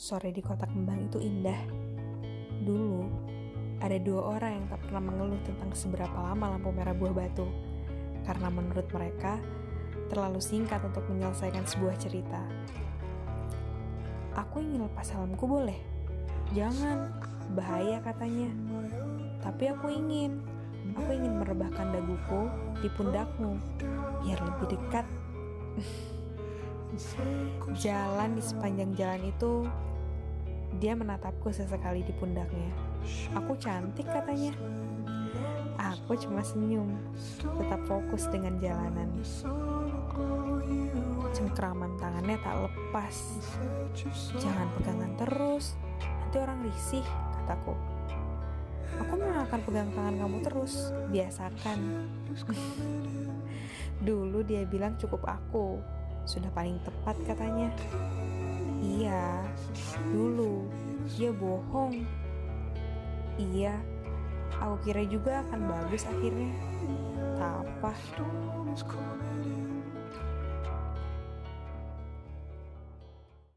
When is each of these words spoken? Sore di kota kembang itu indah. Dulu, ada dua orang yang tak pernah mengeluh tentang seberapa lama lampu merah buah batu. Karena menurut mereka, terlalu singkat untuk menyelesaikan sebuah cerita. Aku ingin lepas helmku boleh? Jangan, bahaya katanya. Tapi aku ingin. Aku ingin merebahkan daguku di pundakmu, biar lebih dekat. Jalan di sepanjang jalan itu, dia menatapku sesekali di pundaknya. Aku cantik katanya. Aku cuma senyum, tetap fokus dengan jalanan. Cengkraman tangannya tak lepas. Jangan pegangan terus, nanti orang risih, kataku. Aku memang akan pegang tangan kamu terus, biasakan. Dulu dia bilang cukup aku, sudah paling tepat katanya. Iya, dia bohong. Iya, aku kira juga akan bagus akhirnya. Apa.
Sore 0.00 0.32
di 0.32 0.40
kota 0.40 0.64
kembang 0.64 1.12
itu 1.12 1.20
indah. 1.20 1.60
Dulu, 2.64 3.04
ada 3.84 4.00
dua 4.00 4.32
orang 4.32 4.56
yang 4.56 4.66
tak 4.72 4.80
pernah 4.88 5.12
mengeluh 5.12 5.36
tentang 5.44 5.76
seberapa 5.76 6.16
lama 6.16 6.56
lampu 6.56 6.72
merah 6.72 6.96
buah 6.96 7.12
batu. 7.12 7.44
Karena 8.24 8.48
menurut 8.48 8.88
mereka, 8.96 9.36
terlalu 10.08 10.40
singkat 10.40 10.80
untuk 10.88 11.04
menyelesaikan 11.04 11.68
sebuah 11.68 12.00
cerita. 12.00 12.40
Aku 14.40 14.64
ingin 14.64 14.88
lepas 14.88 15.12
helmku 15.12 15.44
boleh? 15.44 15.76
Jangan, 16.56 17.12
bahaya 17.52 18.00
katanya. 18.00 18.48
Tapi 19.44 19.68
aku 19.68 19.92
ingin. 19.92 20.40
Aku 20.96 21.12
ingin 21.12 21.44
merebahkan 21.44 21.92
daguku 21.92 22.48
di 22.80 22.88
pundakmu, 22.96 23.52
biar 24.24 24.40
lebih 24.48 24.80
dekat. 24.80 25.04
Jalan 27.84 28.34
di 28.34 28.42
sepanjang 28.42 28.90
jalan 28.98 29.22
itu, 29.28 29.68
dia 30.78 30.94
menatapku 30.94 31.50
sesekali 31.50 32.06
di 32.06 32.14
pundaknya. 32.14 32.70
Aku 33.34 33.58
cantik 33.58 34.06
katanya. 34.06 34.54
Aku 35.80 36.12
cuma 36.12 36.44
senyum, 36.44 36.92
tetap 37.40 37.80
fokus 37.88 38.28
dengan 38.28 38.60
jalanan. 38.60 39.08
Cengkraman 41.32 41.96
tangannya 41.96 42.36
tak 42.44 42.68
lepas. 42.68 43.16
Jangan 44.36 44.68
pegangan 44.76 45.12
terus, 45.16 45.80
nanti 46.04 46.36
orang 46.36 46.60
risih, 46.68 47.06
kataku. 47.40 47.72
Aku 49.00 49.12
memang 49.16 49.48
akan 49.48 49.60
pegang 49.64 49.90
tangan 49.96 50.14
kamu 50.20 50.38
terus, 50.44 50.92
biasakan. 51.08 51.78
Dulu 54.06 54.44
dia 54.44 54.68
bilang 54.68 55.00
cukup 55.00 55.24
aku, 55.24 55.80
sudah 56.28 56.52
paling 56.52 56.76
tepat 56.84 57.16
katanya. 57.24 57.72
Iya, 58.84 59.44
dia 61.20 61.36
bohong. 61.36 62.00
Iya, 63.36 63.76
aku 64.56 64.88
kira 64.88 65.04
juga 65.04 65.44
akan 65.44 65.68
bagus 65.68 66.08
akhirnya. 66.08 66.56
Apa. 67.36 67.92